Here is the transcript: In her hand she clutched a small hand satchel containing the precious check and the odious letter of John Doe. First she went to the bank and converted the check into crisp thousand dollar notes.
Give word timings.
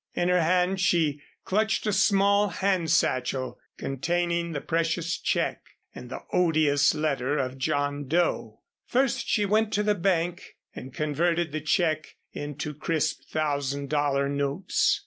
In 0.15 0.29
her 0.29 0.41
hand 0.41 0.79
she 0.79 1.21
clutched 1.45 1.85
a 1.85 1.93
small 1.93 2.47
hand 2.47 2.89
satchel 2.89 3.59
containing 3.77 4.51
the 4.51 4.59
precious 4.59 5.15
check 5.19 5.61
and 5.93 6.09
the 6.09 6.23
odious 6.33 6.95
letter 6.95 7.37
of 7.37 7.59
John 7.59 8.07
Doe. 8.07 8.61
First 8.87 9.27
she 9.29 9.45
went 9.45 9.71
to 9.73 9.83
the 9.83 9.93
bank 9.93 10.55
and 10.73 10.91
converted 10.91 11.51
the 11.51 11.61
check 11.61 12.15
into 12.33 12.73
crisp 12.73 13.29
thousand 13.29 13.91
dollar 13.91 14.27
notes. 14.27 14.99